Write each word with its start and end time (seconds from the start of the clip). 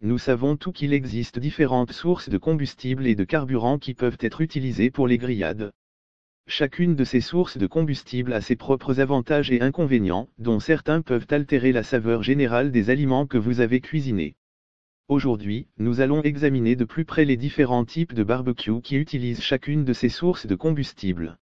Nous 0.00 0.18
savons 0.18 0.56
tout 0.56 0.70
qu'il 0.70 0.92
existe 0.92 1.40
différentes 1.40 1.90
sources 1.90 2.28
de 2.28 2.38
combustible 2.38 3.04
et 3.08 3.16
de 3.16 3.24
carburant 3.24 3.78
qui 3.78 3.94
peuvent 3.94 4.18
être 4.20 4.40
utilisées 4.40 4.92
pour 4.92 5.08
les 5.08 5.18
grillades. 5.18 5.72
Chacune 6.46 6.94
de 6.94 7.02
ces 7.02 7.20
sources 7.20 7.58
de 7.58 7.66
combustible 7.66 8.32
a 8.32 8.40
ses 8.40 8.54
propres 8.54 9.00
avantages 9.00 9.50
et 9.50 9.60
inconvénients, 9.60 10.28
dont 10.38 10.60
certains 10.60 11.02
peuvent 11.02 11.26
altérer 11.30 11.72
la 11.72 11.82
saveur 11.82 12.22
générale 12.22 12.70
des 12.70 12.90
aliments 12.90 13.26
que 13.26 13.38
vous 13.38 13.58
avez 13.58 13.80
cuisinés. 13.80 14.36
Aujourd'hui, 15.08 15.66
nous 15.78 16.00
allons 16.00 16.22
examiner 16.22 16.76
de 16.76 16.84
plus 16.84 17.04
près 17.04 17.24
les 17.24 17.36
différents 17.36 17.84
types 17.84 18.14
de 18.14 18.22
barbecue 18.22 18.80
qui 18.80 18.96
utilisent 18.96 19.42
chacune 19.42 19.84
de 19.84 19.92
ces 19.92 20.10
sources 20.10 20.46
de 20.46 20.54
combustible. 20.54 21.38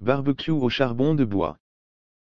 Barbecue 0.00 0.50
au 0.50 0.68
charbon 0.68 1.14
de 1.14 1.24
bois. 1.24 1.56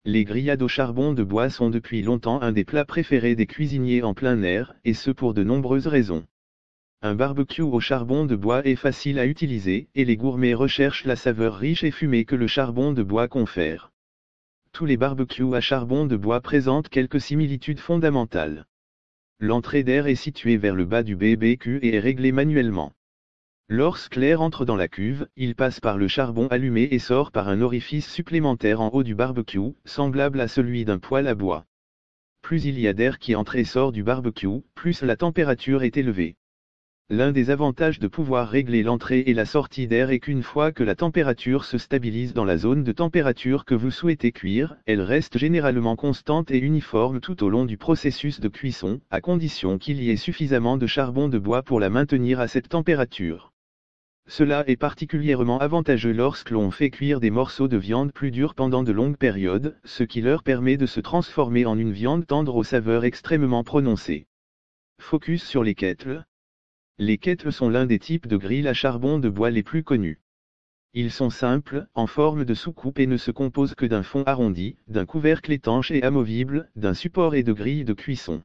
Les 0.06 0.24
grillades 0.24 0.62
au 0.62 0.68
charbon 0.68 1.12
de 1.12 1.22
bois 1.22 1.50
sont 1.50 1.68
depuis 1.68 2.00
longtemps 2.00 2.40
un 2.40 2.52
des 2.52 2.64
plats 2.64 2.86
préférés 2.86 3.34
des 3.34 3.46
cuisiniers 3.46 4.02
en 4.02 4.14
plein 4.14 4.42
air, 4.42 4.74
et 4.82 4.94
ce 4.94 5.10
pour 5.10 5.34
de 5.34 5.44
nombreuses 5.44 5.86
raisons. 5.86 6.26
Un 7.02 7.14
barbecue 7.14 7.60
au 7.60 7.80
charbon 7.80 8.24
de 8.24 8.34
bois 8.34 8.64
est 8.66 8.76
facile 8.76 9.18
à 9.18 9.26
utiliser, 9.26 9.88
et 9.94 10.06
les 10.06 10.16
gourmets 10.16 10.54
recherchent 10.54 11.04
la 11.04 11.16
saveur 11.16 11.56
riche 11.56 11.84
et 11.84 11.90
fumée 11.90 12.24
que 12.24 12.34
le 12.34 12.46
charbon 12.46 12.92
de 12.92 13.02
bois 13.02 13.28
confère. 13.28 13.92
Tous 14.72 14.86
les 14.86 14.96
barbecues 14.96 15.54
à 15.54 15.60
charbon 15.60 16.06
de 16.06 16.16
bois 16.16 16.40
présentent 16.40 16.88
quelques 16.88 17.20
similitudes 17.20 17.80
fondamentales. 17.80 18.66
L'entrée 19.38 19.82
d'air 19.82 20.06
est 20.06 20.14
située 20.14 20.56
vers 20.56 20.74
le 20.74 20.86
bas 20.86 21.02
du 21.02 21.14
BBQ 21.14 21.80
et 21.82 21.96
est 21.96 22.00
réglée 22.00 22.32
manuellement. 22.32 22.94
Lorsque 23.72 24.16
l'air 24.16 24.42
entre 24.42 24.64
dans 24.64 24.74
la 24.74 24.88
cuve, 24.88 25.28
il 25.36 25.54
passe 25.54 25.78
par 25.78 25.96
le 25.96 26.08
charbon 26.08 26.48
allumé 26.48 26.88
et 26.90 26.98
sort 26.98 27.30
par 27.30 27.48
un 27.48 27.60
orifice 27.60 28.10
supplémentaire 28.10 28.80
en 28.80 28.88
haut 28.88 29.04
du 29.04 29.14
barbecue, 29.14 29.76
semblable 29.84 30.40
à 30.40 30.48
celui 30.48 30.84
d'un 30.84 30.98
poêle 30.98 31.28
à 31.28 31.36
bois. 31.36 31.66
Plus 32.42 32.64
il 32.64 32.80
y 32.80 32.88
a 32.88 32.94
d'air 32.94 33.20
qui 33.20 33.36
entre 33.36 33.54
et 33.54 33.62
sort 33.62 33.92
du 33.92 34.02
barbecue, 34.02 34.64
plus 34.74 35.02
la 35.02 35.14
température 35.14 35.84
est 35.84 35.96
élevée. 35.96 36.34
L'un 37.10 37.30
des 37.30 37.50
avantages 37.50 38.00
de 38.00 38.08
pouvoir 38.08 38.48
régler 38.48 38.82
l'entrée 38.82 39.20
et 39.20 39.34
la 39.34 39.44
sortie 39.44 39.86
d'air 39.86 40.10
est 40.10 40.18
qu'une 40.18 40.42
fois 40.42 40.72
que 40.72 40.82
la 40.82 40.96
température 40.96 41.64
se 41.64 41.78
stabilise 41.78 42.34
dans 42.34 42.44
la 42.44 42.58
zone 42.58 42.82
de 42.82 42.90
température 42.90 43.64
que 43.64 43.76
vous 43.76 43.92
souhaitez 43.92 44.32
cuire, 44.32 44.78
elle 44.86 45.00
reste 45.00 45.38
généralement 45.38 45.94
constante 45.94 46.50
et 46.50 46.58
uniforme 46.58 47.20
tout 47.20 47.44
au 47.44 47.48
long 47.48 47.66
du 47.66 47.76
processus 47.76 48.40
de 48.40 48.48
cuisson, 48.48 49.00
à 49.10 49.20
condition 49.20 49.78
qu'il 49.78 50.02
y 50.02 50.10
ait 50.10 50.16
suffisamment 50.16 50.76
de 50.76 50.88
charbon 50.88 51.28
de 51.28 51.38
bois 51.38 51.62
pour 51.62 51.78
la 51.78 51.88
maintenir 51.88 52.40
à 52.40 52.48
cette 52.48 52.68
température. 52.68 53.49
Cela 54.30 54.62
est 54.68 54.76
particulièrement 54.76 55.58
avantageux 55.58 56.12
lorsque 56.12 56.50
l'on 56.50 56.70
fait 56.70 56.90
cuire 56.90 57.18
des 57.18 57.32
morceaux 57.32 57.66
de 57.66 57.76
viande 57.76 58.12
plus 58.12 58.30
durs 58.30 58.54
pendant 58.54 58.84
de 58.84 58.92
longues 58.92 59.16
périodes, 59.16 59.76
ce 59.84 60.04
qui 60.04 60.20
leur 60.20 60.44
permet 60.44 60.76
de 60.76 60.86
se 60.86 61.00
transformer 61.00 61.66
en 61.66 61.76
une 61.76 61.90
viande 61.90 62.24
tendre 62.28 62.54
aux 62.54 62.62
saveurs 62.62 63.04
extrêmement 63.04 63.64
prononcées. 63.64 64.28
Focus 65.00 65.42
sur 65.42 65.64
les 65.64 65.74
kettles, 65.74 66.24
les 66.98 67.18
kettles 67.18 67.50
sont 67.50 67.68
l'un 67.68 67.86
des 67.86 67.98
types 67.98 68.28
de 68.28 68.36
grilles 68.36 68.68
à 68.68 68.72
charbon 68.72 69.18
de 69.18 69.28
bois 69.28 69.50
les 69.50 69.64
plus 69.64 69.82
connus. 69.82 70.20
Ils 70.94 71.10
sont 71.10 71.30
simples, 71.30 71.88
en 71.94 72.06
forme 72.06 72.44
de 72.44 72.54
soucoupe 72.54 73.00
et 73.00 73.08
ne 73.08 73.16
se 73.16 73.32
composent 73.32 73.74
que 73.74 73.86
d'un 73.86 74.04
fond 74.04 74.22
arrondi, 74.26 74.76
d'un 74.86 75.06
couvercle 75.06 75.50
étanche 75.50 75.90
et 75.90 76.04
amovible, 76.04 76.70
d'un 76.76 76.94
support 76.94 77.34
et 77.34 77.42
de 77.42 77.52
grilles 77.52 77.84
de 77.84 77.94
cuisson. 77.94 78.44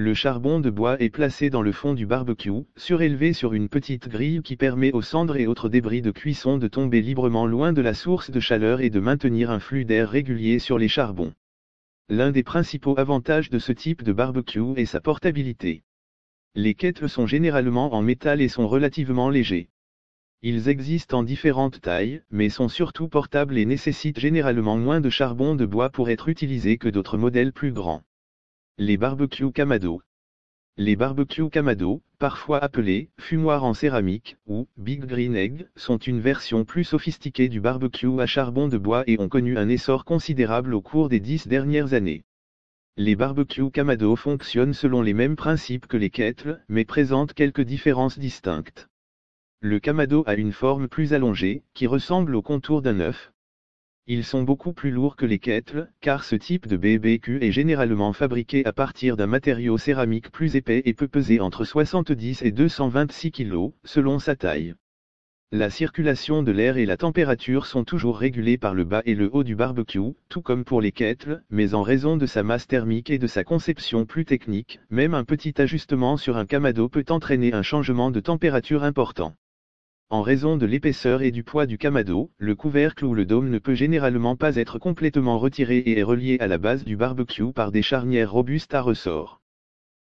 Le 0.00 0.14
charbon 0.14 0.60
de 0.60 0.70
bois 0.70 0.96
est 1.00 1.10
placé 1.10 1.50
dans 1.50 1.60
le 1.60 1.72
fond 1.72 1.92
du 1.92 2.06
barbecue, 2.06 2.62
surélevé 2.76 3.32
sur 3.32 3.52
une 3.52 3.68
petite 3.68 4.08
grille 4.08 4.42
qui 4.44 4.54
permet 4.54 4.92
aux 4.92 5.02
cendres 5.02 5.36
et 5.36 5.48
autres 5.48 5.68
débris 5.68 6.02
de 6.02 6.12
cuisson 6.12 6.56
de 6.56 6.68
tomber 6.68 7.02
librement 7.02 7.46
loin 7.46 7.72
de 7.72 7.82
la 7.82 7.94
source 7.94 8.30
de 8.30 8.38
chaleur 8.38 8.80
et 8.80 8.90
de 8.90 9.00
maintenir 9.00 9.50
un 9.50 9.58
flux 9.58 9.84
d'air 9.84 10.08
régulier 10.08 10.60
sur 10.60 10.78
les 10.78 10.86
charbons. 10.86 11.34
L'un 12.08 12.30
des 12.30 12.44
principaux 12.44 12.96
avantages 12.96 13.50
de 13.50 13.58
ce 13.58 13.72
type 13.72 14.04
de 14.04 14.12
barbecue 14.12 14.72
est 14.76 14.86
sa 14.86 15.00
portabilité. 15.00 15.82
Les 16.54 16.74
kettles 16.74 17.08
sont 17.08 17.26
généralement 17.26 17.92
en 17.92 18.00
métal 18.00 18.40
et 18.40 18.48
sont 18.48 18.68
relativement 18.68 19.30
légers. 19.30 19.68
Ils 20.42 20.68
existent 20.68 21.18
en 21.18 21.22
différentes 21.24 21.80
tailles, 21.80 22.22
mais 22.30 22.50
sont 22.50 22.68
surtout 22.68 23.08
portables 23.08 23.58
et 23.58 23.66
nécessitent 23.66 24.20
généralement 24.20 24.76
moins 24.76 25.00
de 25.00 25.10
charbon 25.10 25.56
de 25.56 25.66
bois 25.66 25.90
pour 25.90 26.08
être 26.08 26.28
utilisés 26.28 26.78
que 26.78 26.88
d'autres 26.88 27.18
modèles 27.18 27.52
plus 27.52 27.72
grands. 27.72 28.04
Les 28.80 28.96
barbecues 28.96 29.50
Kamado. 29.50 30.02
Les 30.76 30.94
barbecues 30.94 31.50
Kamado, 31.50 32.00
parfois 32.20 32.62
appelés 32.62 33.10
fumoirs 33.18 33.64
en 33.64 33.74
céramique 33.74 34.36
ou 34.46 34.68
Big 34.76 35.04
Green 35.04 35.34
Egg, 35.34 35.66
sont 35.74 35.96
une 35.98 36.20
version 36.20 36.64
plus 36.64 36.84
sophistiquée 36.84 37.48
du 37.48 37.60
barbecue 37.60 38.20
à 38.20 38.26
charbon 38.26 38.68
de 38.68 38.78
bois 38.78 39.02
et 39.08 39.18
ont 39.18 39.28
connu 39.28 39.58
un 39.58 39.68
essor 39.68 40.04
considérable 40.04 40.74
au 40.74 40.80
cours 40.80 41.08
des 41.08 41.18
dix 41.18 41.48
dernières 41.48 41.92
années. 41.92 42.22
Les 42.96 43.16
barbecues 43.16 43.72
Kamado 43.72 44.14
fonctionnent 44.14 44.74
selon 44.74 45.02
les 45.02 45.12
mêmes 45.12 45.34
principes 45.34 45.88
que 45.88 45.96
les 45.96 46.10
kettles, 46.10 46.62
mais 46.68 46.84
présentent 46.84 47.34
quelques 47.34 47.62
différences 47.62 48.20
distinctes. 48.20 48.88
Le 49.60 49.80
Kamado 49.80 50.22
a 50.28 50.36
une 50.36 50.52
forme 50.52 50.86
plus 50.86 51.14
allongée, 51.14 51.64
qui 51.74 51.88
ressemble 51.88 52.36
au 52.36 52.42
contour 52.42 52.80
d'un 52.80 53.00
œuf. 53.00 53.32
Ils 54.10 54.24
sont 54.24 54.42
beaucoup 54.42 54.72
plus 54.72 54.90
lourds 54.90 55.16
que 55.16 55.26
les 55.26 55.38
kettles, 55.38 55.92
car 56.00 56.24
ce 56.24 56.34
type 56.34 56.66
de 56.66 56.78
BBQ 56.78 57.44
est 57.44 57.52
généralement 57.52 58.14
fabriqué 58.14 58.64
à 58.64 58.72
partir 58.72 59.18
d'un 59.18 59.26
matériau 59.26 59.76
céramique 59.76 60.30
plus 60.30 60.56
épais 60.56 60.80
et 60.86 60.94
peut 60.94 61.08
peser 61.08 61.40
entre 61.40 61.66
70 61.66 62.40
et 62.40 62.50
226 62.50 63.32
kg, 63.32 63.72
selon 63.84 64.18
sa 64.18 64.34
taille. 64.34 64.74
La 65.52 65.68
circulation 65.68 66.42
de 66.42 66.52
l'air 66.52 66.78
et 66.78 66.86
la 66.86 66.96
température 66.96 67.66
sont 67.66 67.84
toujours 67.84 68.16
régulées 68.16 68.56
par 68.56 68.72
le 68.72 68.84
bas 68.84 69.02
et 69.04 69.14
le 69.14 69.28
haut 69.30 69.44
du 69.44 69.54
barbecue, 69.54 70.14
tout 70.30 70.40
comme 70.40 70.64
pour 70.64 70.80
les 70.80 70.92
kettles, 70.92 71.42
mais 71.50 71.74
en 71.74 71.82
raison 71.82 72.16
de 72.16 72.24
sa 72.24 72.42
masse 72.42 72.66
thermique 72.66 73.10
et 73.10 73.18
de 73.18 73.26
sa 73.26 73.44
conception 73.44 74.06
plus 74.06 74.24
technique, 74.24 74.80
même 74.88 75.12
un 75.12 75.24
petit 75.24 75.60
ajustement 75.60 76.16
sur 76.16 76.38
un 76.38 76.46
kamado 76.46 76.88
peut 76.88 77.04
entraîner 77.10 77.52
un 77.52 77.62
changement 77.62 78.10
de 78.10 78.20
température 78.20 78.84
important. 78.84 79.34
En 80.10 80.22
raison 80.22 80.56
de 80.56 80.64
l'épaisseur 80.64 81.20
et 81.20 81.30
du 81.30 81.44
poids 81.44 81.66
du 81.66 81.76
kamado, 81.76 82.30
le 82.38 82.54
couvercle 82.54 83.04
ou 83.04 83.12
le 83.12 83.26
dôme 83.26 83.50
ne 83.50 83.58
peut 83.58 83.74
généralement 83.74 84.36
pas 84.36 84.56
être 84.56 84.78
complètement 84.78 85.38
retiré 85.38 85.76
et 85.76 85.98
est 85.98 86.02
relié 86.02 86.38
à 86.40 86.46
la 86.46 86.56
base 86.56 86.82
du 86.82 86.96
barbecue 86.96 87.52
par 87.52 87.72
des 87.72 87.82
charnières 87.82 88.32
robustes 88.32 88.72
à 88.72 88.80
ressort. 88.80 89.42